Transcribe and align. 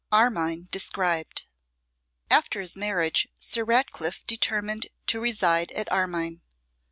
Armine 0.11 0.67
Described. 0.71 1.45
AFTER 2.31 2.59
his 2.61 2.75
marriage 2.75 3.27
Sir 3.37 3.63
Ratcliffe 3.63 4.25
determined 4.25 4.87
to 5.05 5.19
reside 5.21 5.71
at 5.73 5.85
Armine. 5.91 6.41